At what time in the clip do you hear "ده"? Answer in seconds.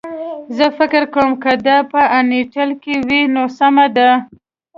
3.95-4.09